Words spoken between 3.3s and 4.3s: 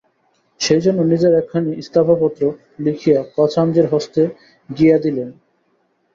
খজাঞ্চির হস্তে